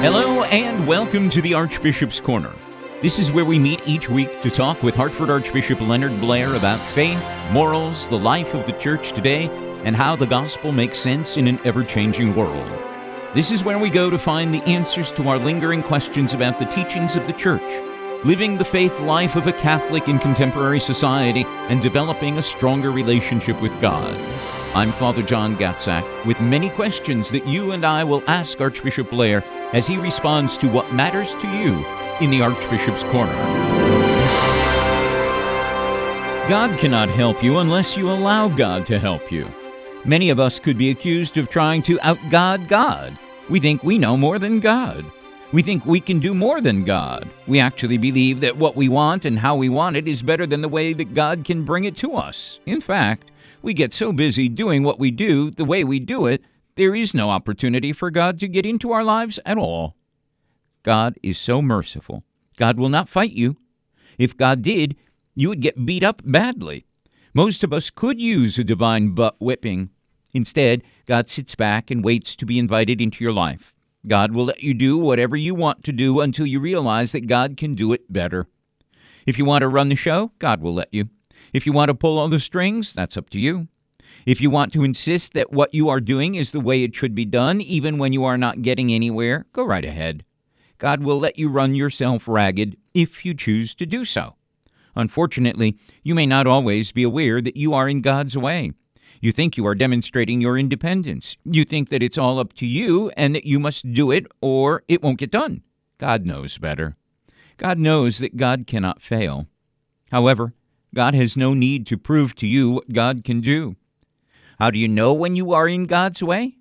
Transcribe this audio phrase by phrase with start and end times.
[0.00, 2.54] Hello and welcome to the Archbishop's Corner.
[3.02, 6.80] This is where we meet each week to talk with Hartford Archbishop Leonard Blair about
[6.80, 7.22] faith,
[7.52, 9.50] morals, the life of the church today,
[9.84, 12.66] and how the gospel makes sense in an ever changing world.
[13.34, 16.64] This is where we go to find the answers to our lingering questions about the
[16.64, 17.60] teachings of the church,
[18.24, 23.60] living the faith life of a Catholic in contemporary society, and developing a stronger relationship
[23.60, 24.18] with God.
[24.74, 29.44] I'm Father John Gatzak with many questions that you and I will ask Archbishop Blair
[29.72, 31.84] as he responds to what matters to you
[32.20, 33.34] in the Archbishop's Corner.
[36.48, 39.48] God cannot help you unless you allow God to help you.
[40.04, 43.16] Many of us could be accused of trying to outgod God.
[43.48, 45.04] We think we know more than God.
[45.52, 47.28] We think we can do more than God.
[47.46, 50.60] We actually believe that what we want and how we want it is better than
[50.60, 52.60] the way that God can bring it to us.
[52.66, 53.30] In fact,
[53.62, 56.42] we get so busy doing what we do the way we do it,
[56.76, 59.96] there is no opportunity for God to get into our lives at all.
[60.82, 62.24] God is so merciful.
[62.56, 63.56] God will not fight you.
[64.18, 64.96] If God did,
[65.34, 66.84] you would get beat up badly.
[67.32, 69.90] Most of us could use a divine butt whipping.
[70.32, 73.74] Instead, God sits back and waits to be invited into your life.
[74.06, 77.56] God will let you do whatever you want to do until you realize that God
[77.56, 78.46] can do it better.
[79.26, 81.08] If you want to run the show, God will let you.
[81.52, 83.68] If you want to pull all the strings, that's up to you.
[84.26, 87.14] If you want to insist that what you are doing is the way it should
[87.14, 90.24] be done, even when you are not getting anywhere, go right ahead.
[90.78, 94.34] God will let you run yourself ragged if you choose to do so.
[94.96, 98.72] Unfortunately, you may not always be aware that you are in God's way.
[99.20, 101.36] You think you are demonstrating your independence.
[101.44, 104.82] You think that it's all up to you and that you must do it or
[104.88, 105.62] it won't get done.
[105.98, 106.96] God knows better.
[107.58, 109.46] God knows that God cannot fail.
[110.10, 110.54] However,
[110.94, 113.76] God has no need to prove to you what God can do.
[114.60, 116.58] How do you know when you are in God's way?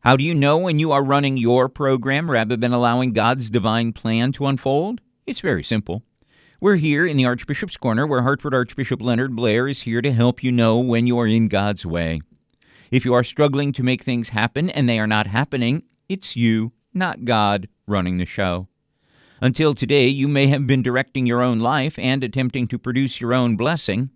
[0.00, 3.92] How do you know when you are running your program rather than allowing God's divine
[3.92, 5.02] plan to unfold?
[5.26, 6.02] It's very simple.
[6.62, 10.42] We're here in the Archbishop's Corner where Hartford Archbishop Leonard Blair is here to help
[10.42, 12.22] you know when you are in God's way.
[12.90, 16.72] If you are struggling to make things happen and they are not happening, it's you,
[16.94, 18.68] not God, running the show.
[19.42, 23.34] Until today, you may have been directing your own life and attempting to produce your
[23.34, 24.08] own blessing.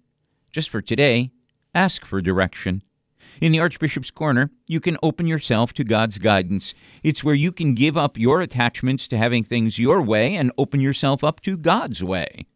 [0.50, 1.32] Just for today,
[1.74, 2.82] ask for direction.
[3.40, 6.72] In the Archbishop's Corner, you can open yourself to God's guidance.
[7.02, 10.80] It's where you can give up your attachments to having things your way and open
[10.80, 12.46] yourself up to God's way.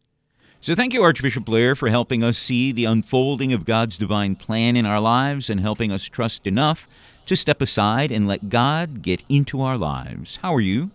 [0.59, 4.75] So, thank you, Archbishop Blair, for helping us see the unfolding of God's divine plan
[4.75, 6.87] in our lives and helping us trust enough
[7.25, 10.37] to step aside and let God get into our lives.
[10.37, 10.91] How are you?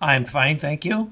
[0.00, 1.10] I'm fine, thank you.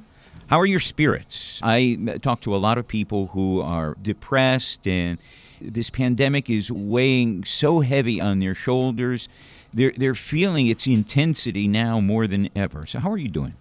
[0.49, 1.61] How are your spirits?
[1.63, 5.19] I uh, talk to a lot of people who are depressed, and
[5.61, 9.29] this pandemic is weighing so heavy on their shoulders.
[9.73, 12.87] They're, they're feeling its intensity now more than ever.
[12.87, 13.55] So, how are you doing?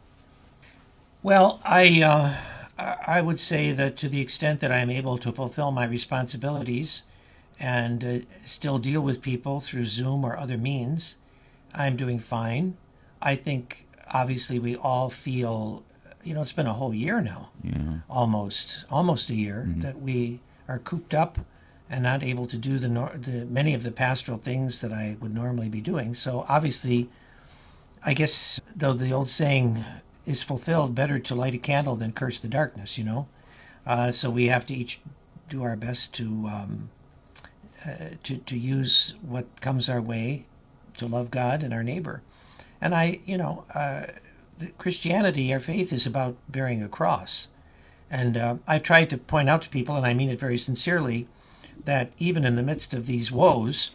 [1.24, 2.36] Well, I, uh,
[3.08, 7.04] I would say that to the extent that I'm able to fulfill my responsibilities
[7.60, 11.16] and uh, still deal with people through Zoom or other means,
[11.74, 12.78] I'm doing fine.
[13.22, 15.84] I think obviously we all feel
[16.24, 18.00] you know it's been a whole year now Yeah.
[18.10, 21.40] almost almost a year that we are cooped up
[21.90, 25.34] and not able to do the, the many of the pastoral things that I would
[25.34, 26.14] normally be doing.
[26.14, 27.10] So obviously
[28.04, 29.84] I guess though the old saying
[30.26, 33.28] is fulfilled better to light a candle than curse the darkness you know?
[33.86, 35.00] Uh, so we have to each
[35.50, 36.90] do our best to um,
[37.86, 40.46] uh, to to use what comes our way
[40.98, 42.22] to love God and our neighbor.
[42.82, 44.06] And I, you know, uh,
[44.78, 47.48] Christianity, our faith is about bearing a cross.
[48.10, 51.28] And uh, I've tried to point out to people, and I mean it very sincerely,
[51.84, 53.92] that even in the midst of these woes,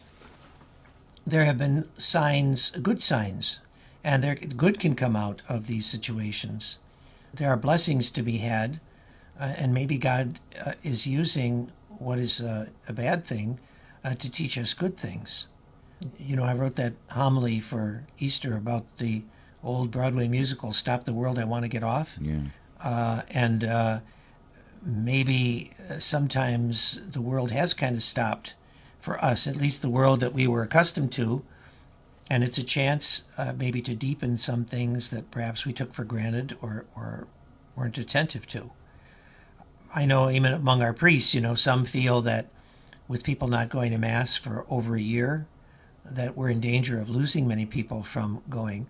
[1.26, 3.60] there have been signs, good signs,
[4.04, 6.78] and there, good can come out of these situations.
[7.32, 8.80] There are blessings to be had,
[9.38, 13.58] uh, and maybe God uh, is using what is uh, a bad thing
[14.04, 15.48] uh, to teach us good things
[16.18, 19.22] you know, I wrote that homily for Easter about the
[19.62, 22.40] old Broadway musical "Stop the World, I Want to Get Off," Yeah.
[22.82, 24.00] uh, and uh,
[24.84, 28.54] maybe uh, sometimes the world has kind of stopped
[29.00, 31.42] for us, at least the world that we were accustomed to,
[32.28, 36.04] and it's a chance uh, maybe to deepen some things that perhaps we took for
[36.04, 37.26] granted or, or
[37.74, 38.70] weren't attentive to.
[39.94, 42.46] I know even among our priests, you know, some feel that
[43.08, 45.46] with people not going to mass for over a year,
[46.04, 48.86] that we're in danger of losing many people from going.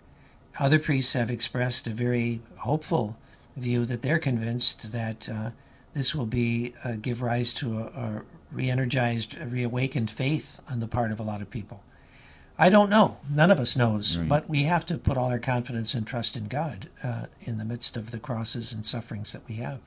[0.59, 3.17] Other priests have expressed a very hopeful
[3.57, 5.51] view that they're convinced that uh,
[5.95, 8.23] this will be uh, give rise to a, a
[8.53, 11.83] re-energized, a reawakened faith on the part of a lot of people.
[12.59, 13.17] I don't know.
[13.31, 14.19] None of us knows.
[14.19, 14.29] Right.
[14.29, 17.65] But we have to put all our confidence and trust in God uh, in the
[17.65, 19.81] midst of the crosses and sufferings that we have.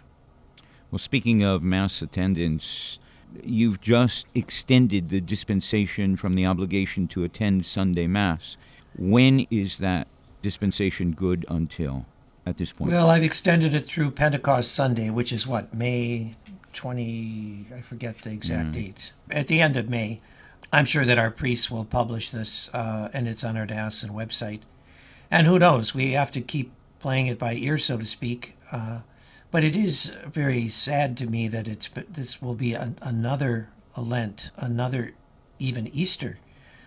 [0.90, 2.98] Well, speaking of Mass attendance,
[3.44, 8.58] you've just extended the dispensation from the obligation to attend Sunday Mass.
[8.98, 10.08] When is that
[10.42, 12.06] dispensation good until
[12.45, 12.92] at this point?
[12.92, 16.36] Well, I've extended it through Pentecost Sunday, which is what, May
[16.74, 18.81] 20, I forget the exact yeah.
[18.81, 19.13] date.
[19.31, 20.22] At the end of May.
[20.72, 24.62] I'm sure that our priests will publish this, uh, and it's on our diocesan website.
[25.30, 25.94] And who knows?
[25.94, 28.57] We have to keep playing it by ear, so to speak.
[28.72, 29.01] Uh,
[29.51, 34.50] but it is very sad to me that it's this will be an, another Lent,
[34.57, 35.13] another
[35.60, 36.39] even Easter,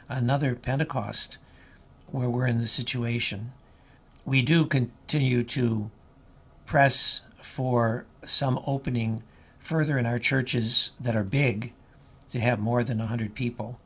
[0.08, 1.38] another Pentecost,
[2.08, 3.52] where we're in the situation.
[4.26, 5.90] We do continue to
[6.66, 9.22] press for some opening
[9.60, 11.72] further in our churches that are big
[12.30, 13.78] to have more than 100 people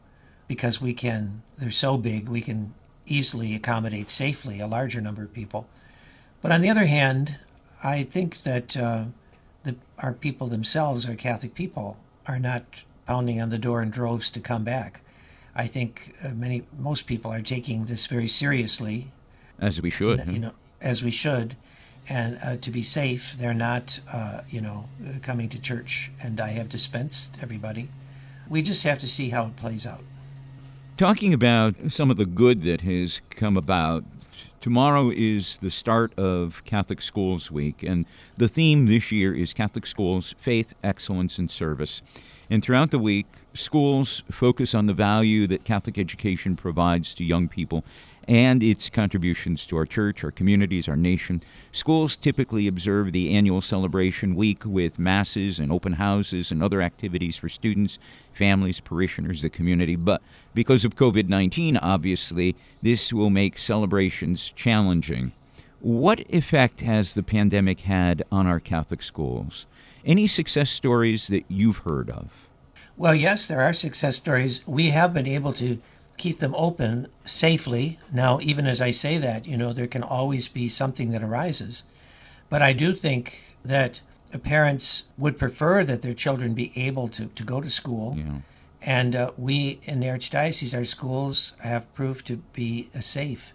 [0.49, 2.73] because we can, they're so big, we can
[3.07, 5.69] easily accommodate safely a larger number of people.
[6.41, 7.39] But on the other hand,
[7.85, 9.05] I think that uh,
[9.65, 14.31] the, our people themselves, our Catholic people, are not pounding on the door in droves
[14.31, 15.03] to come back.
[15.55, 19.09] I think uh, many, most people are taking this very seriously,
[19.61, 20.27] as we should.
[20.27, 21.57] You know, as we should,
[22.09, 24.89] and uh, to be safe, they're not, uh, you know,
[25.23, 26.11] coming to church.
[26.23, 27.91] And I have dispensed everybody
[28.51, 30.03] we just have to see how it plays out.
[30.99, 34.05] Talking about some of the good that has come about,
[34.61, 38.05] tomorrow is the start of Catholic Schools Week, and
[38.37, 42.03] the theme this year is Catholic Schools Faith, Excellence, and Service.
[42.51, 47.49] And throughout the week, schools focus on the value that Catholic education provides to young
[47.49, 47.85] people
[48.31, 51.43] and its contributions to our church, our communities, our nation.
[51.73, 57.37] Schools typically observe the annual celebration week with masses and open houses and other activities
[57.37, 57.99] for students,
[58.33, 59.97] families, parishioners, the community.
[59.97, 60.23] But
[60.55, 65.33] because of COVID 19, obviously, this will make celebrations challenging.
[65.81, 69.67] What effect has the pandemic had on our Catholic schools?
[70.05, 72.31] Any success stories that you've heard of?
[72.97, 74.65] Well, yes, there are success stories.
[74.69, 75.81] We have been able to
[76.21, 77.99] keep them open safely.
[78.13, 81.85] Now, even as I say that, you know, there can always be something that arises.
[82.51, 84.01] But I do think that
[84.43, 88.17] parents would prefer that their children be able to, to go to school.
[88.19, 88.39] Yeah.
[88.83, 93.55] And uh, we in the Archdiocese, our schools have proved to be uh, safe.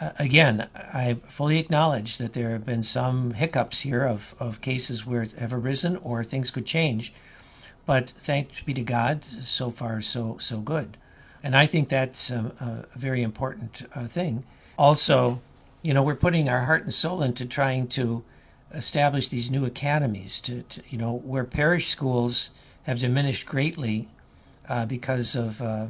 [0.00, 5.06] Uh, again, I fully acknowledge that there have been some hiccups here of, of cases
[5.06, 7.12] where it have arisen or things could change.
[7.86, 10.98] But thanks be to God, so far so so good.
[11.46, 14.42] And I think that's a, a very important uh, thing.
[14.76, 15.40] Also,
[15.80, 18.24] you know, we're putting our heart and soul into trying to
[18.74, 22.50] establish these new academies to, to you know, where parish schools
[22.82, 24.08] have diminished greatly
[24.68, 25.86] uh, because of uh,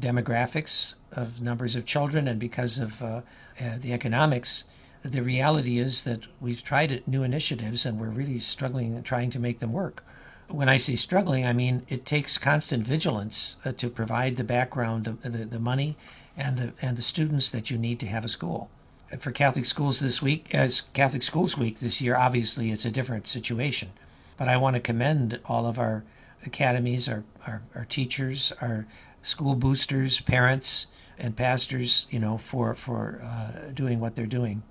[0.00, 3.22] demographics of numbers of children and because of uh,
[3.60, 4.66] uh the economics.
[5.02, 9.58] The reality is that we've tried new initiatives and we're really struggling trying to make
[9.58, 10.04] them work
[10.52, 15.04] when I say struggling, I mean it takes constant vigilance uh, to provide the background,
[15.04, 15.96] the, the, the, money,
[16.36, 18.70] and the and the students that you need to have a school.
[19.18, 23.26] For Catholic schools this week, as Catholic Schools Week this year, obviously it's a different
[23.26, 23.90] situation.
[24.38, 26.02] But I want to commend all of our
[26.46, 28.86] academies, our, our, our teachers, our
[29.20, 30.86] school boosters, parents,
[31.18, 34.62] and pastors, you know, for for uh, doing what they're doing.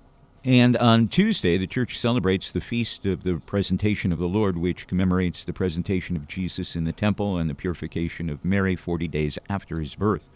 [0.44, 4.88] And on Tuesday, the church celebrates the feast of the presentation of the Lord, which
[4.88, 9.38] commemorates the presentation of Jesus in the temple and the purification of Mary 40 days
[9.48, 10.28] after his birth.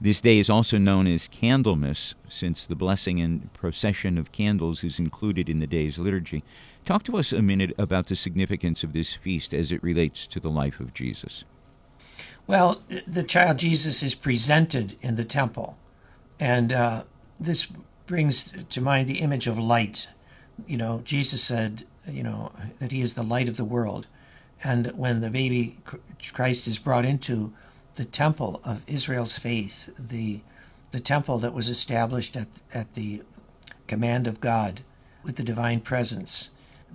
[0.00, 4.98] This day is also known as Candlemas, since the blessing and procession of candles is
[4.98, 6.42] included in the day's liturgy.
[6.84, 10.40] Talk to us a minute about the significance of this feast as it relates to
[10.40, 11.44] the life of Jesus.
[12.46, 15.78] Well, the child Jesus is presented in the temple,
[16.40, 17.04] and uh,
[17.38, 17.68] this
[18.08, 20.08] brings to mind the image of light.
[20.66, 22.50] You know, Jesus said, you know,
[22.80, 24.08] that he is the light of the world.
[24.64, 25.78] And when the baby
[26.32, 27.52] Christ is brought into
[27.94, 30.40] the temple of Israel's faith, the
[30.90, 33.22] the temple that was established at, at the
[33.86, 34.80] command of God
[35.22, 36.50] with the divine presence,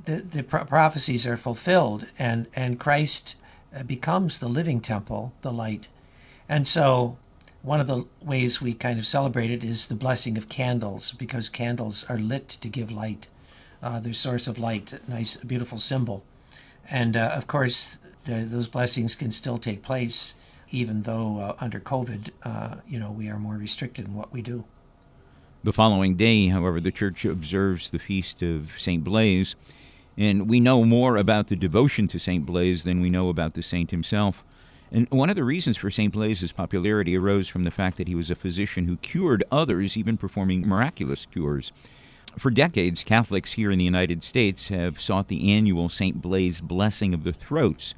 [0.05, 3.35] the, the pro- prophecies are fulfilled, and, and Christ
[3.75, 5.87] uh, becomes the living temple, the light.
[6.49, 7.17] And so
[7.63, 11.47] one of the ways we kind of celebrate it is the blessing of candles, because
[11.47, 13.27] candles are lit to give light.
[13.81, 16.23] Uh, their source of light, nice, beautiful symbol.
[16.89, 20.35] And uh, of course, the, those blessings can still take place,
[20.71, 24.41] even though uh, under COVID, uh, you know, we are more restricted in what we
[24.41, 24.65] do.
[25.63, 29.03] The following day, however, the church observes the feast of St.
[29.05, 29.55] Blaise,
[30.17, 32.45] and we know more about the devotion to St.
[32.45, 34.43] Blaise than we know about the saint himself.
[34.93, 36.13] And one of the reasons for St.
[36.13, 40.17] Blaise's popularity arose from the fact that he was a physician who cured others, even
[40.17, 41.71] performing miraculous cures.
[42.37, 46.21] For decades, Catholics here in the United States have sought the annual St.
[46.21, 47.95] Blaise blessing of the throats.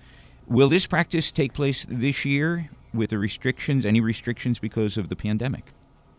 [0.47, 5.17] Will this practice take place this year with the restrictions, any restrictions because of the
[5.17, 5.73] pandemic?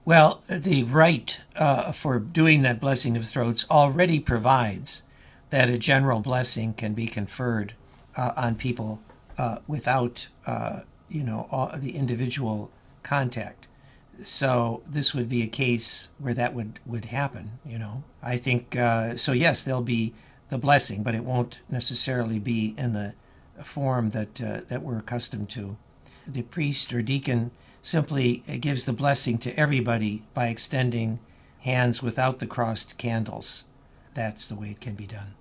[0.04, 5.02] Well, the rite uh, for doing that blessing of throats already provides
[5.48, 7.72] that a general blessing can be conferred
[8.14, 9.00] uh, on people
[9.38, 12.70] uh, without, uh, you know, the individual
[13.02, 13.66] contact.
[14.24, 17.58] So this would be a case where that would would happen.
[17.66, 19.32] You know, I think uh, so.
[19.32, 20.14] Yes, there'll be
[20.48, 23.14] the blessing, but it won't necessarily be in the
[23.62, 25.76] form that uh, that we're accustomed to.
[26.26, 27.50] The priest or deacon
[27.82, 31.20] simply gives the blessing to everybody by extending
[31.60, 33.64] hands without the crossed candles.
[34.14, 35.34] That's the way it can be done.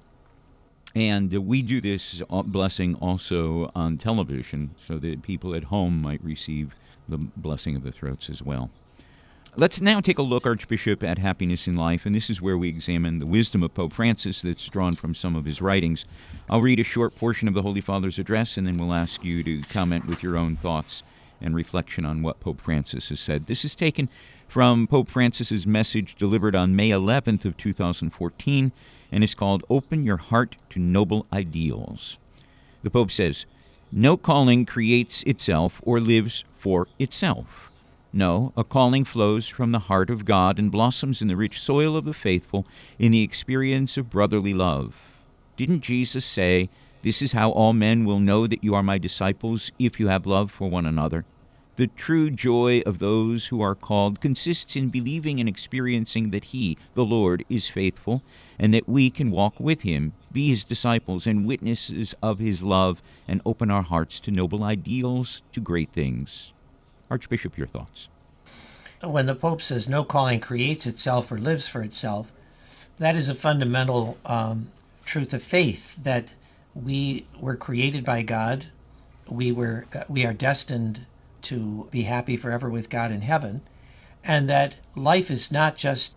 [0.95, 6.23] And we do this uh, blessing also on television so that people at home might
[6.23, 6.73] receive
[7.09, 8.69] the blessing of the throats as well.
[9.57, 12.67] Let's now take a look, Archbishop, at happiness in life, and this is where we
[12.67, 16.05] examine the wisdom of Pope Francis that's drawn from some of his writings.
[16.49, 19.43] I'll read a short portion of the Holy Father's address, and then we'll ask you
[19.43, 21.03] to comment with your own thoughts
[21.39, 23.47] and reflection on what Pope Francis has said.
[23.47, 24.09] This is taken
[24.47, 28.71] from Pope Francis's message delivered on May 11th of 2014
[29.11, 32.17] and is called Open Your Heart to Noble Ideals.
[32.83, 33.45] The Pope says,
[33.91, 37.71] No calling creates itself or lives for itself.
[38.13, 41.97] No, a calling flows from the heart of God and blossoms in the rich soil
[41.97, 42.65] of the faithful
[42.97, 44.95] in the experience of brotherly love.
[45.57, 46.69] Didn't Jesus say,
[47.01, 50.25] This is how all men will know that you are my disciples if you have
[50.25, 51.25] love for one another?
[51.77, 56.77] The true joy of those who are called consists in believing and experiencing that He,
[56.93, 58.23] the Lord, is faithful,
[58.57, 63.03] and that we can walk with Him, be His disciples and witnesses of His love,
[63.27, 66.53] and open our hearts to noble ideals, to great things.
[67.11, 68.07] Archbishop, your thoughts.
[69.03, 72.31] When the Pope says no calling creates itself or lives for itself,
[72.99, 74.71] that is a fundamental um,
[75.03, 76.29] truth of faith that
[76.73, 78.67] we were created by God.
[79.29, 81.05] We were uh, we are destined
[81.45, 83.61] to be happy forever with God in heaven,
[84.23, 86.15] and that life is not just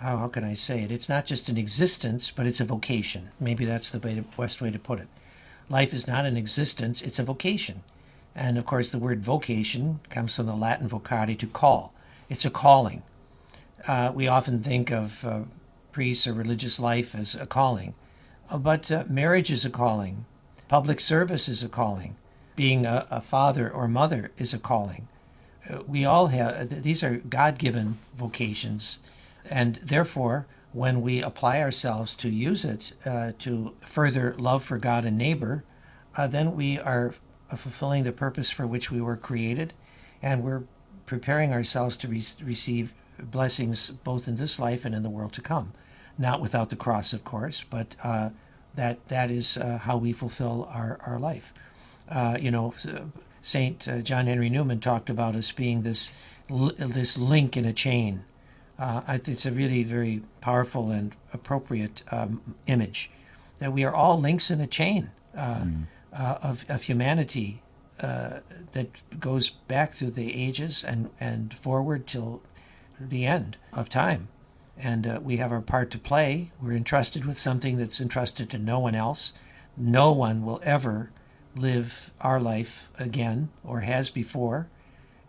[0.00, 0.92] how, how can I say it?
[0.92, 3.30] It's not just an existence, but it's a vocation.
[3.40, 5.08] Maybe that's the best way to put it.
[5.68, 7.82] Life is not an existence; it's a vocation.
[8.34, 11.92] And of course, the word vocation comes from the Latin vocare, to call.
[12.28, 13.02] It's a calling.
[13.86, 15.40] Uh, we often think of uh,
[15.92, 17.94] priests or religious life as a calling,
[18.54, 20.26] but uh, marriage is a calling,
[20.68, 22.16] public service is a calling,
[22.58, 25.06] being a, a father or mother is a calling.
[25.70, 28.98] Uh, we all have, these are God given vocations,
[29.48, 35.04] and therefore, when we apply ourselves to use it uh, to further love for God
[35.04, 35.62] and neighbor,
[36.16, 37.14] uh, then we are
[37.56, 39.72] fulfilling the purpose for which we were created,
[40.20, 40.64] and we're
[41.06, 45.40] preparing ourselves to re- receive blessings both in this life and in the world to
[45.40, 45.72] come.
[46.18, 48.30] Not without the cross, of course, but uh,
[48.74, 51.54] that that is uh, how we fulfill our, our life.
[52.10, 52.74] Uh, you know,
[53.42, 56.12] Saint uh, John Henry Newman talked about us being this
[56.48, 58.24] this link in a chain.
[58.78, 63.10] Uh, I think it's a really very powerful and appropriate um, image
[63.58, 65.86] that we are all links in a chain mm.
[66.12, 67.60] of, of humanity
[67.98, 68.88] that
[69.18, 72.40] goes back through the ages and, and forward till
[73.00, 74.28] the end of time.
[74.76, 76.52] And uh, we have our part to play.
[76.62, 79.32] We're entrusted with something that's entrusted to no one else.
[79.76, 81.10] No one will ever
[81.58, 84.68] live our life again or has before.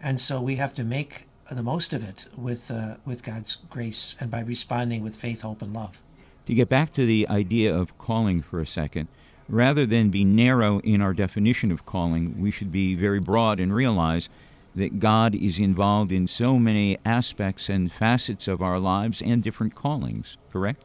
[0.01, 4.15] And so we have to make the most of it with, uh, with God's grace
[4.19, 6.01] and by responding with faith, hope, and love.
[6.45, 9.07] To get back to the idea of calling for a second,
[9.47, 13.73] rather than be narrow in our definition of calling, we should be very broad and
[13.73, 14.29] realize
[14.75, 19.75] that God is involved in so many aspects and facets of our lives and different
[19.75, 20.83] callings, correct?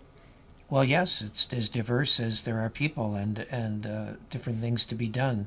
[0.71, 4.94] Well, yes, it's as diverse as there are people and and uh, different things to
[4.94, 5.47] be done,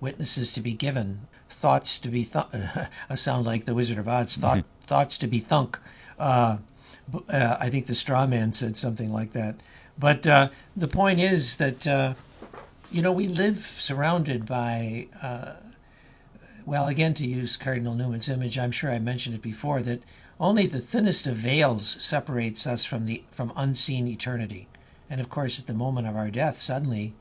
[0.00, 2.24] witnesses to be given, thoughts to be.
[2.24, 2.44] Th-
[3.10, 4.36] I sound like the Wizard of Oz.
[4.36, 5.78] Thought thoughts to be thunk.
[6.18, 6.58] Uh,
[7.28, 9.56] uh, I think the straw man said something like that.
[9.98, 12.14] But uh, the point is that uh,
[12.90, 15.08] you know we live surrounded by.
[15.20, 15.54] Uh,
[16.66, 20.02] well, again, to use Cardinal Newman's image, I'm sure I mentioned it before that
[20.40, 24.68] only the thinnest of veils separates us from the from unseen eternity.
[25.10, 27.14] And of course, at the moment of our death, suddenly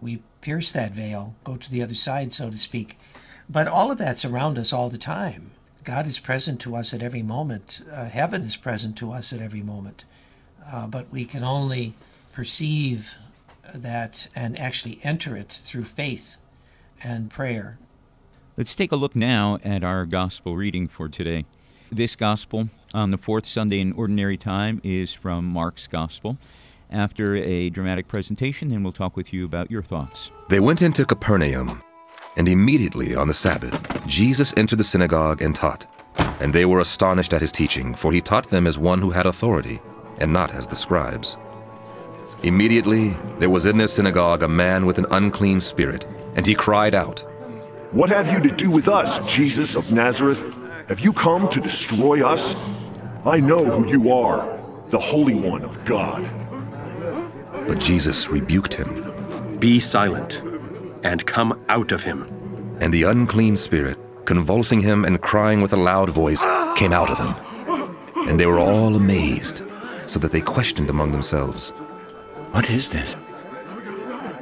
[0.00, 2.98] we pierce that veil, go to the other side, so to speak.
[3.48, 5.52] But all of that's around us all the time.
[5.84, 7.82] God is present to us at every moment.
[7.90, 10.04] Uh, heaven is present to us at every moment.
[10.70, 11.94] Uh, but we can only
[12.32, 13.12] perceive
[13.74, 16.36] that and actually enter it through faith
[17.02, 17.78] and prayer.
[18.56, 21.46] Let's take a look now at our gospel reading for today.
[21.94, 26.38] This gospel on the fourth Sunday in Ordinary Time is from Mark's Gospel.
[26.90, 30.30] After a dramatic presentation, then we'll talk with you about your thoughts.
[30.48, 31.82] They went into Capernaum,
[32.38, 35.84] and immediately on the Sabbath, Jesus entered the synagogue and taught.
[36.40, 39.26] And they were astonished at his teaching, for he taught them as one who had
[39.26, 39.78] authority,
[40.18, 41.36] and not as the scribes.
[42.42, 46.06] Immediately there was in their synagogue a man with an unclean spirit,
[46.36, 47.20] and he cried out,
[47.90, 50.61] What have you to do with us, Jesus of Nazareth?
[50.88, 52.70] Have you come to destroy us?
[53.24, 54.44] I know who you are,
[54.88, 56.28] the Holy One of God.
[57.68, 59.58] But Jesus rebuked him.
[59.60, 60.42] Be silent
[61.04, 62.26] and come out of him.
[62.80, 66.42] And the unclean spirit, convulsing him and crying with a loud voice,
[66.76, 68.28] came out of him.
[68.28, 69.62] And they were all amazed,
[70.06, 71.70] so that they questioned among themselves,
[72.50, 73.14] What is this?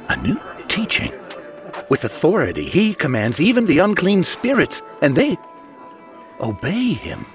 [0.09, 1.13] A new teaching.
[1.89, 5.37] With authority, he commands even the unclean spirits, and they
[6.41, 7.25] obey him.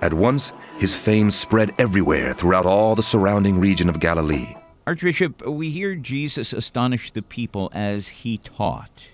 [0.00, 4.56] At once, his fame spread everywhere throughout all the surrounding region of Galilee.
[4.84, 9.04] Archbishop, we hear Jesus astonish the people as he taught.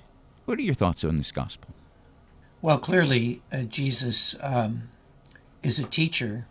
[0.47, 1.69] What are your thoughts on this gospel?
[2.63, 4.89] Well, clearly, uh, Jesus um,
[5.63, 6.47] is a teacher,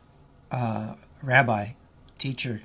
[0.51, 0.93] uh,
[1.24, 1.69] rabbi,
[2.19, 2.62] teacher,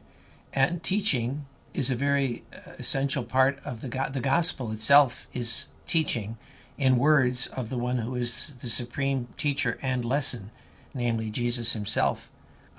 [0.52, 5.68] and teaching is a very uh, essential part of the go- the gospel itself is
[5.86, 6.36] teaching
[6.78, 10.50] in words of the one who is the supreme teacher and lesson,
[10.94, 12.30] namely Jesus himself.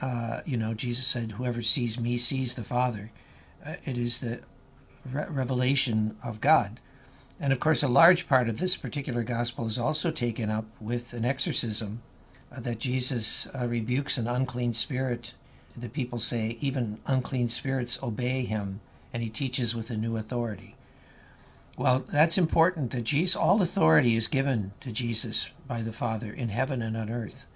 [0.02, 3.12] Uh, you know, Jesus said, "Whoever sees me sees the Father."
[3.66, 4.42] Uh, it is the
[5.10, 6.80] re- revelation of God.
[7.40, 11.14] And of course, a large part of this particular gospel is also taken up with
[11.14, 12.02] an exorcism
[12.52, 15.34] uh, that Jesus uh, rebukes an unclean spirit.
[15.76, 18.82] The people say, even unclean spirits obey him,
[19.12, 20.76] and he teaches with a new authority.
[21.76, 26.50] Well, that's important that Jesus, all authority is given to Jesus by the Father in
[26.50, 27.48] heaven and on earth.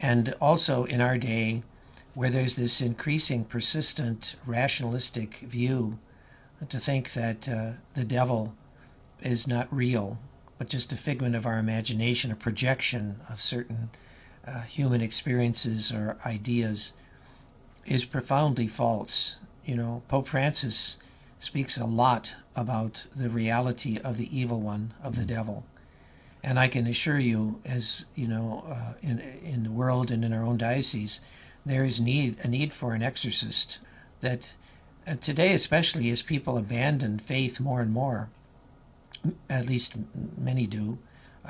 [0.00, 1.64] And also in our day,
[2.14, 5.98] where there's this increasing, persistent, rationalistic view
[6.68, 8.54] to think that uh, the devil
[9.20, 10.18] is not real,
[10.58, 13.90] but just a figment of our imagination, a projection of certain
[14.46, 16.92] uh, human experiences or ideas,
[17.84, 19.36] is profoundly false.
[19.64, 20.98] You know, Pope Francis
[21.40, 25.64] speaks a lot about the reality of the evil one, of the devil.
[26.42, 30.32] And I can assure you, as you know, uh, in in the world and in
[30.32, 31.20] our own diocese,
[31.66, 33.80] there is need a need for an exorcist.
[34.20, 34.52] That
[35.06, 38.28] uh, today, especially as people abandon faith more and more,
[39.48, 39.94] at least
[40.36, 40.98] many do,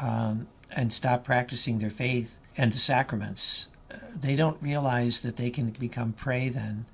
[0.01, 5.51] um, and stop practicing their faith and the sacraments, uh, they don't realize that they
[5.51, 6.87] can become prey then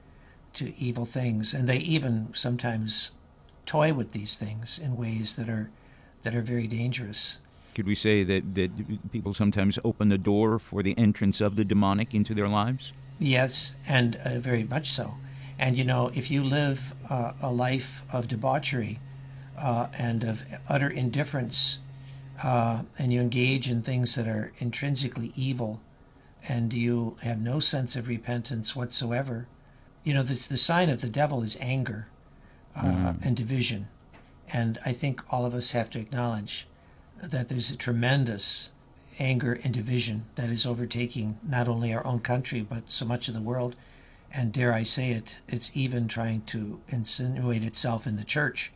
[0.56, 3.12] to evil things, and they even sometimes
[3.64, 5.70] toy with these things in ways that are
[6.22, 7.38] that are very dangerous.
[7.74, 11.64] Could we say that, that people sometimes open the door for the entrance of the
[11.64, 12.92] demonic into their lives?
[13.18, 15.14] Yes, and uh, very much so.
[15.58, 18.98] And you know, if you live uh, a life of debauchery
[19.58, 21.78] uh, and of utter indifference,
[22.42, 25.80] uh, and you engage in things that are intrinsically evil,
[26.48, 29.46] and you have no sense of repentance whatsoever,
[30.06, 32.06] you know, the, the sign of the devil is anger
[32.78, 33.26] mm.
[33.26, 33.88] and division.
[34.52, 36.68] And I think all of us have to acknowledge
[37.20, 38.70] that there's a tremendous
[39.18, 43.34] anger and division that is overtaking not only our own country, but so much of
[43.34, 43.74] the world.
[44.32, 48.72] And dare I say it, it's even trying to insinuate itself in the church.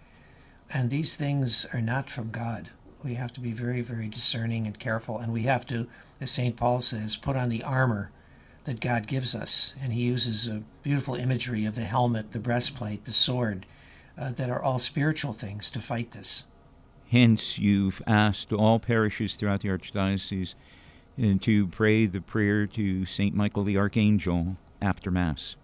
[0.74, 2.70] And these things are not from God.
[3.04, 5.18] We have to be very, very discerning and careful.
[5.18, 5.86] And we have to,
[6.20, 6.56] as St.
[6.56, 8.10] Paul says, put on the armor
[8.64, 9.74] that God gives us.
[9.82, 13.66] And he uses a beautiful imagery of the helmet, the breastplate, the sword,
[14.18, 16.44] uh, that are all spiritual things to fight this.
[17.10, 20.54] Hence, you've asked all parishes throughout the Archdiocese
[21.20, 23.34] uh, to pray the prayer to St.
[23.34, 25.56] Michael the Archangel after Mass.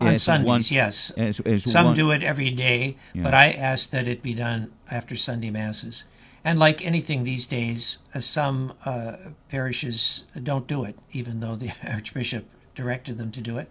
[0.00, 1.10] On as Sundays, one, yes.
[1.16, 3.22] As, as Some one, do it every day, yeah.
[3.22, 6.04] but I ask that it be done after Sunday Masses.
[6.44, 9.16] And like anything these days, uh, some uh,
[9.48, 13.70] parishes don't do it, even though the Archbishop directed them to do it.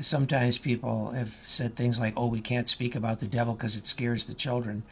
[0.00, 3.86] Sometimes people have said things like, oh, we can't speak about the devil because it
[3.86, 4.84] scares the children.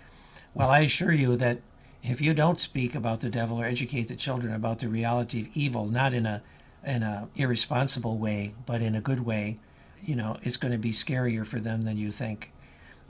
[0.54, 1.60] Well, I assure you that
[2.02, 5.56] if you don't speak about the devil or educate the children about the reality of
[5.56, 6.42] evil, not in a
[6.84, 9.58] in a irresponsible way, but in a good way,
[10.02, 12.52] you know, it's going to be scarier for them than you think.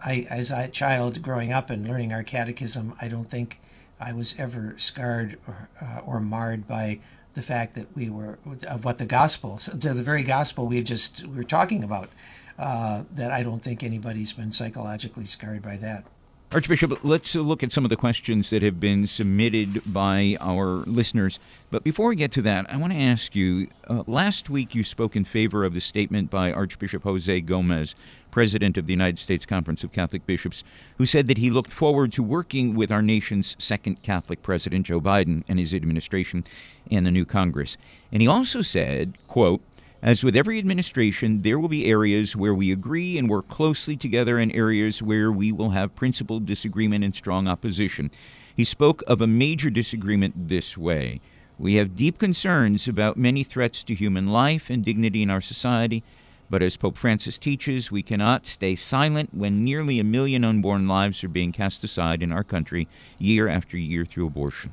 [0.04, 3.60] I, as a child growing up and learning our catechism, I don't think
[4.00, 7.00] I was ever scarred or, uh, or marred by
[7.34, 11.38] the fact that we were of what the gospel, the very gospel we've just we
[11.38, 12.10] are talking about.
[12.58, 16.04] Uh, that I don't think anybody's been psychologically scarred by that.
[16.50, 21.38] Archbishop, let's look at some of the questions that have been submitted by our listeners.
[21.70, 24.82] But before we get to that, I want to ask you uh, last week you
[24.82, 27.94] spoke in favor of the statement by Archbishop Jose Gomez,
[28.30, 30.64] president of the United States Conference of Catholic Bishops,
[30.96, 35.02] who said that he looked forward to working with our nation's second Catholic president, Joe
[35.02, 36.44] Biden, and his administration
[36.90, 37.76] and the new Congress.
[38.10, 39.60] And he also said, quote,
[40.00, 44.38] as with every administration, there will be areas where we agree and work closely together
[44.38, 48.10] and areas where we will have principled disagreement and strong opposition.
[48.54, 51.20] He spoke of a major disagreement this way
[51.58, 56.04] We have deep concerns about many threats to human life and dignity in our society,
[56.48, 61.22] but as Pope Francis teaches, we cannot stay silent when nearly a million unborn lives
[61.24, 62.86] are being cast aside in our country
[63.18, 64.72] year after year through abortion.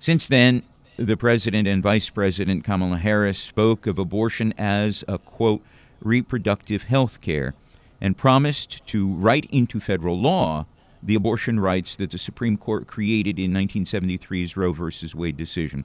[0.00, 0.62] Since then,
[0.96, 5.62] the president and vice president Kamala Harris spoke of abortion as a quote
[6.00, 7.54] reproductive health care
[8.00, 10.66] and promised to write into federal law
[11.02, 14.92] the abortion rights that the Supreme Court created in 1973's Roe v.
[15.14, 15.84] Wade decision.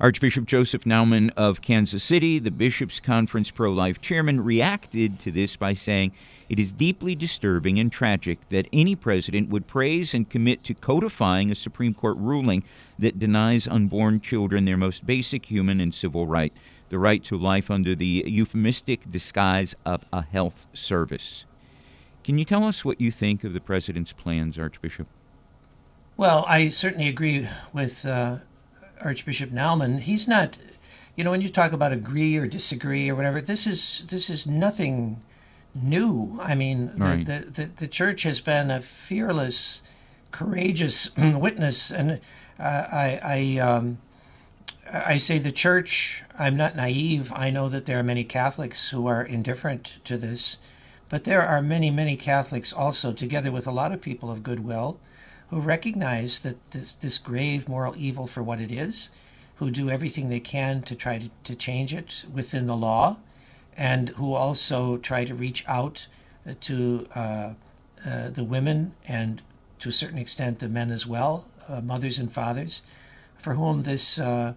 [0.00, 5.54] Archbishop Joseph Naumann of Kansas City, the Bishops' Conference pro life chairman, reacted to this
[5.54, 6.10] by saying,
[6.48, 11.52] It is deeply disturbing and tragic that any president would praise and commit to codifying
[11.52, 12.64] a Supreme Court ruling
[13.02, 16.52] that denies unborn children their most basic human and civil right,
[16.88, 21.44] the right to life under the euphemistic disguise of a health service.
[22.22, 25.08] Can you tell us what you think of the president's plans, Archbishop?
[26.16, 28.38] Well, I certainly agree with uh,
[29.00, 29.98] Archbishop Naumann.
[29.98, 30.58] He's not,
[31.16, 34.46] you know, when you talk about agree or disagree or whatever, this is this is
[34.46, 35.20] nothing
[35.74, 36.38] new.
[36.40, 37.26] I mean, right.
[37.26, 39.82] the, the, the church has been a fearless,
[40.30, 42.20] courageous witness, and
[42.62, 43.98] I I um,
[44.92, 46.22] I say the church.
[46.38, 47.32] I'm not naive.
[47.34, 50.58] I know that there are many Catholics who are indifferent to this,
[51.08, 55.00] but there are many many Catholics also, together with a lot of people of goodwill,
[55.48, 59.10] who recognize that this, this grave moral evil for what it is,
[59.56, 63.18] who do everything they can to try to, to change it within the law,
[63.76, 66.06] and who also try to reach out
[66.60, 67.54] to uh,
[68.06, 69.42] uh, the women and
[69.78, 72.82] to a certain extent the men as well uh, mothers and fathers
[73.36, 74.54] for whom this uh,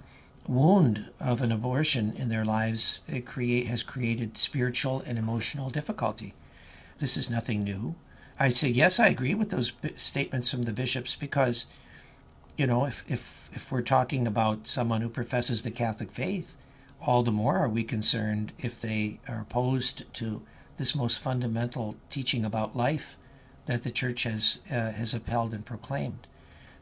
[0.48, 6.34] wound of an abortion in their lives create, has created spiritual and emotional difficulty.
[7.00, 7.96] This is nothing new.
[8.40, 11.66] I say, yes, I agree with those statements from the bishops because,
[12.58, 16.56] you know, if, if, if we're talking about someone who professes the Catholic faith,
[17.02, 20.42] all the more are we concerned if they are opposed to
[20.78, 23.18] this most fundamental teaching about life
[23.66, 26.28] that the church has, uh, has upheld and proclaimed.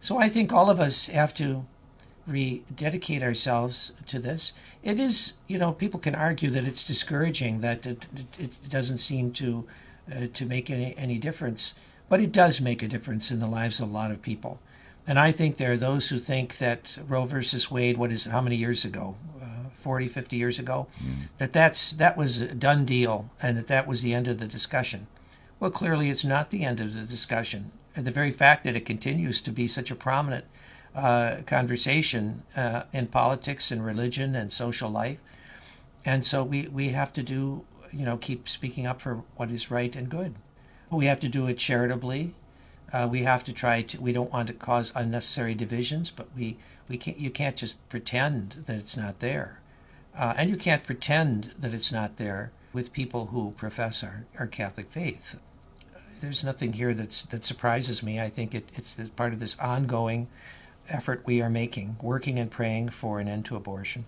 [0.03, 1.65] So I think all of us have to
[2.27, 4.51] rededicate ourselves to this.
[4.83, 8.05] It is, you know, people can argue that it's discouraging, that it,
[8.37, 9.65] it doesn't seem to
[10.13, 11.73] uh, to make any, any difference,
[12.09, 14.59] but it does make a difference in the lives of a lot of people.
[15.07, 18.31] And I think there are those who think that Roe versus Wade, what is it,
[18.31, 19.15] how many years ago?
[19.41, 20.87] Uh, 40, 50 years ago?
[21.01, 21.29] Mm.
[21.37, 24.47] That that's, that was a done deal and that that was the end of the
[24.47, 25.07] discussion.
[25.61, 29.41] Well, clearly it's not the end of the discussion the very fact that it continues
[29.41, 30.45] to be such a prominent
[30.95, 35.19] uh, conversation uh, in politics and religion and social life.
[36.06, 39.71] And so we, we have to do, you know, keep speaking up for what is
[39.71, 40.36] right and good.
[40.91, 42.36] We have to do it charitably.
[42.91, 46.58] Uh, we have to try to, we don't want to cause unnecessary divisions, but we,
[46.88, 49.62] we can't, you can't just pretend that it's not there.
[50.15, 54.45] Uh, and you can't pretend that it's not there with people who profess our, our
[54.45, 55.41] Catholic faith
[56.23, 58.19] there's nothing here that's that surprises me.
[58.19, 60.27] I think it, it's part of this ongoing
[60.89, 64.05] effort we are making, working and praying for an end to abortion.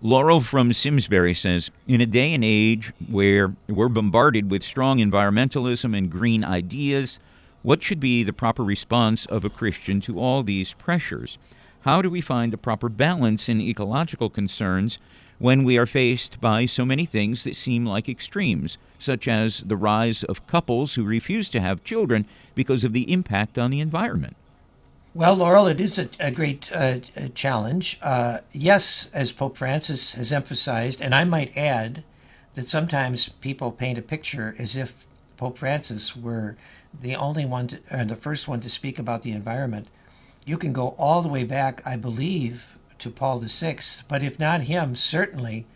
[0.00, 5.96] Laurel from Simsbury says In a day and age where we're bombarded with strong environmentalism
[5.96, 7.18] and green ideas,
[7.62, 11.38] what should be the proper response of a Christian to all these pressures?
[11.80, 14.98] How do we find a proper balance in ecological concerns
[15.38, 19.76] when we are faced by so many things that seem like extremes, such as the
[19.76, 24.36] rise of couples who refuse to have children because of the impact on the environment.
[25.14, 27.00] Well, Laurel, it is a, a great uh,
[27.34, 27.98] challenge.
[28.00, 32.02] Uh, yes, as Pope Francis has emphasized, and I might add
[32.54, 34.94] that sometimes people paint a picture as if
[35.36, 36.56] Pope Francis were
[36.98, 39.88] the only one, to, or the first one to speak about the environment.
[40.46, 44.62] You can go all the way back, I believe, to Paul VI, but if not
[44.62, 45.66] him, certainly,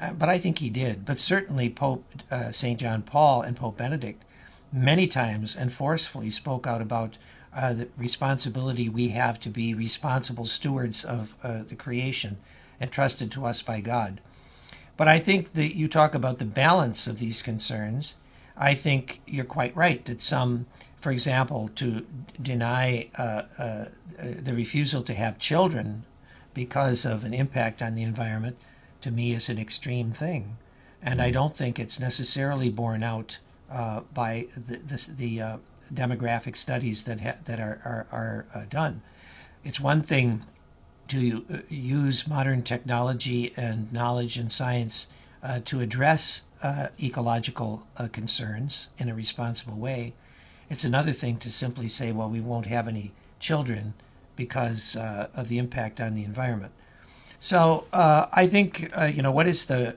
[0.00, 2.78] uh, but I think he did, but certainly Pope uh, St.
[2.78, 4.24] John Paul and Pope Benedict
[4.72, 7.16] many times and forcefully spoke out about
[7.54, 12.38] uh, the responsibility we have to be responsible stewards of uh, the creation
[12.80, 14.20] entrusted to us by God.
[14.96, 18.14] But I think that you talk about the balance of these concerns.
[18.56, 20.66] I think you're quite right that some
[21.00, 22.06] for example, to
[22.40, 23.42] deny uh,
[24.18, 26.04] the refusal to have children
[26.52, 28.58] because of an impact on the environment,
[29.02, 30.58] to me is an extreme thing.
[31.02, 33.38] And I don't think it's necessarily borne out
[33.70, 35.56] uh, by the, the, the uh,
[35.92, 39.02] demographic studies that, ha- that are, are, are uh, done.
[39.64, 40.42] It's one thing
[41.08, 45.08] to uh, use modern technology and knowledge and science
[45.42, 50.12] uh, to address uh, ecological concerns in a responsible way.
[50.68, 53.94] It's another thing to simply say, well, we won't have any children
[54.36, 56.72] because of the impact on the environment.
[57.40, 59.96] So I think, you know, what is the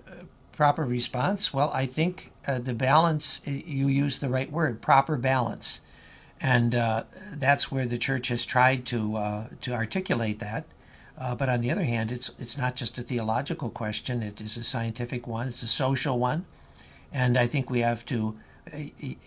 [0.54, 1.54] proper response?
[1.54, 5.82] Well, I think uh, the balance, you use the right word, proper balance.
[6.40, 7.04] And uh,
[7.34, 10.66] that's where the church has tried to, uh, to articulate that.
[11.18, 14.58] Uh, but on the other hand, it's, it's not just a theological question, it is
[14.58, 16.46] a scientific one, it's a social one.
[17.12, 18.36] And I think we have to
[18.74, 18.78] uh,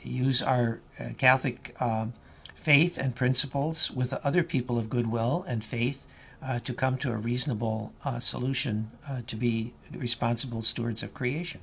[0.02, 2.12] use our uh, Catholic um,
[2.54, 6.06] faith and principles with other people of goodwill and faith
[6.42, 11.62] uh, to come to a reasonable uh, solution uh, to be responsible stewards of creation.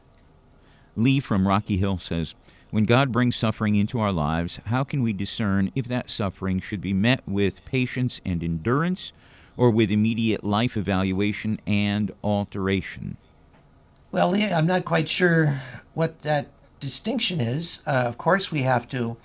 [0.95, 2.35] Lee from Rocky Hill says,
[2.73, 6.81] when God brings suffering into our lives, how can we discern if that suffering should
[6.81, 9.11] be met with patience and endurance
[9.55, 13.17] or with immediate life evaluation and alteration?
[14.11, 15.61] Well, Lee, I'm not quite sure
[15.93, 16.47] what that
[16.79, 17.83] distinction is.
[17.85, 19.17] Uh, of course, we have to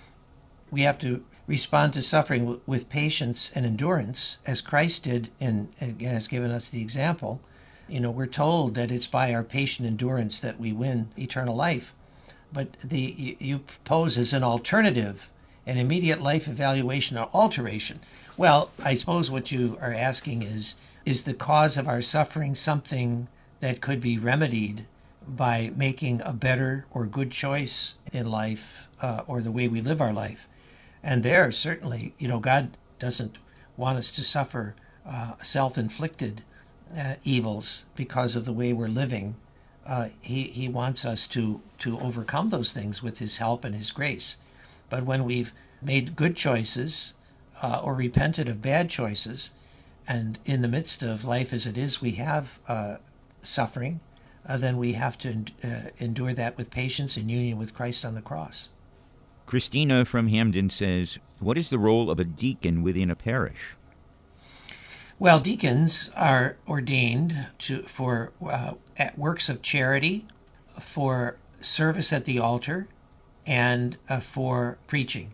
[0.71, 6.13] we have to respond to suffering with patience and endurance, as Christ did, and again
[6.13, 7.41] has given us the example.
[7.89, 11.95] You know, we're told that it's by our patient endurance that we win eternal life.
[12.53, 15.31] But the you pose as an alternative,
[15.67, 18.01] an immediate life evaluation or alteration.
[18.37, 23.29] Well, I suppose what you are asking is is the cause of our suffering something
[23.61, 24.85] that could be remedied
[25.27, 30.03] by making a better or good choice in life uh, or the way we live
[30.03, 30.47] our life?
[31.03, 33.39] And there, certainly, you know, God doesn't
[33.77, 34.75] want us to suffer
[35.07, 36.43] uh, self inflicted
[36.97, 39.37] uh, evils because of the way we're living.
[39.87, 43.91] Uh, he, he wants us to, to overcome those things with His help and His
[43.91, 44.37] grace.
[44.91, 47.15] But when we've made good choices
[47.63, 49.53] uh, or repented of bad choices,
[50.07, 52.97] and in the midst of life as it is, we have uh,
[53.43, 54.01] suffering,
[54.47, 55.45] uh, then we have to
[55.99, 58.71] endure that with patience in union with Christ on the cross.
[59.49, 63.77] Christina from Hamden says, What is the role of a deacon within a parish?
[65.19, 70.27] Well, deacons are ordained to for uh, at works of charity,
[70.79, 72.89] for service at the altar,
[73.47, 75.33] and uh, for preaching.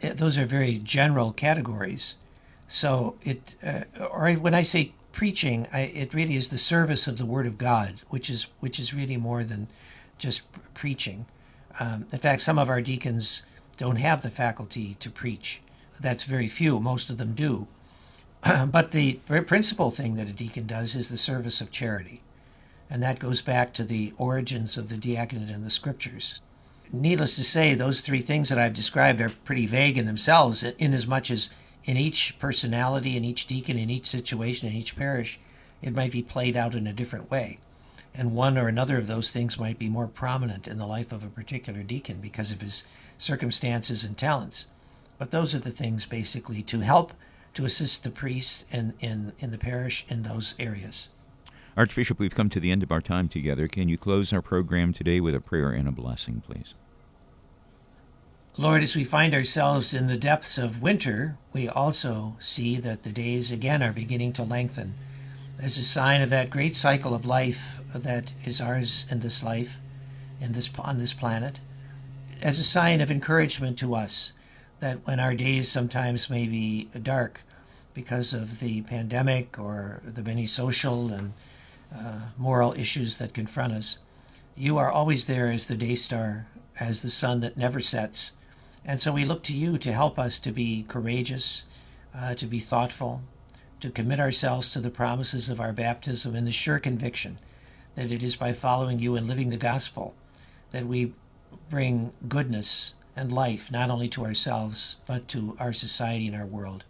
[0.00, 2.18] Uh, those are very general categories.
[2.68, 7.18] So it, uh, or when I say preaching, I, it really is the service of
[7.18, 9.66] the Word of God, which is which is really more than
[10.16, 10.42] just
[10.74, 11.26] preaching.
[11.80, 13.42] Um, in fact, some of our deacons
[13.76, 15.62] don't have the faculty to preach.
[16.00, 16.80] That's very few.
[16.80, 17.68] Most of them do.
[18.66, 19.14] but the
[19.46, 22.20] principal thing that a deacon does is the service of charity.
[22.90, 26.40] And that goes back to the origins of the diaconate in the scriptures.
[26.92, 30.92] Needless to say, those three things that I've described are pretty vague in themselves, in
[30.92, 31.48] as much as
[31.84, 35.40] in each personality, in each deacon, in each situation, in each parish,
[35.80, 37.58] it might be played out in a different way
[38.14, 41.24] and one or another of those things might be more prominent in the life of
[41.24, 42.84] a particular deacon because of his
[43.18, 44.66] circumstances and talents.
[45.18, 47.12] But those are the things basically to help
[47.54, 51.08] to assist the priests in, in, in the parish in those areas.
[51.76, 53.66] Archbishop, we've come to the end of our time together.
[53.66, 56.74] Can you close our program today with a prayer and a blessing, please?
[58.58, 63.12] Lord, as we find ourselves in the depths of winter, we also see that the
[63.12, 64.94] days again are beginning to lengthen
[65.62, 69.78] as a sign of that great cycle of life that is ours in this life,
[70.40, 71.60] in this on this planet,
[72.42, 74.32] as a sign of encouragement to us
[74.80, 77.42] that when our days sometimes may be dark
[77.94, 81.32] because of the pandemic or the many social and
[81.96, 83.98] uh, moral issues that confront us,
[84.56, 86.46] you are always there as the day star,
[86.80, 88.32] as the sun that never sets.
[88.84, 91.64] And so we look to you to help us to be courageous,
[92.16, 93.22] uh, to be thoughtful,
[93.82, 97.36] to commit ourselves to the promises of our baptism in the sure conviction
[97.96, 100.14] that it is by following you and living the gospel
[100.70, 101.12] that we
[101.68, 106.84] bring goodness and life not only to ourselves but to our society and our world.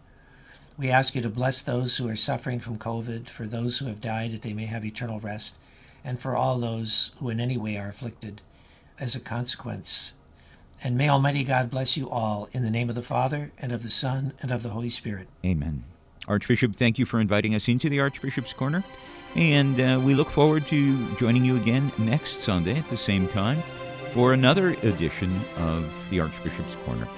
[0.76, 4.00] We ask you to bless those who are suffering from COVID, for those who have
[4.00, 5.56] died that they may have eternal rest,
[6.04, 8.42] and for all those who in any way are afflicted
[8.98, 10.12] as a consequence.
[10.84, 13.82] And may Almighty God bless you all in the name of the Father, and of
[13.82, 15.28] the Son, and of the Holy Spirit.
[15.44, 15.84] Amen.
[16.28, 18.84] Archbishop, thank you for inviting us into the Archbishop's Corner.
[19.34, 23.62] And uh, we look forward to joining you again next Sunday at the same time
[24.12, 27.08] for another edition of the Archbishop's Corner.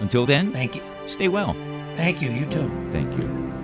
[0.00, 0.82] Until then, Thank you.
[1.06, 1.54] stay well.
[1.94, 2.30] Thank you.
[2.30, 2.68] You too.
[2.90, 3.61] Thank you.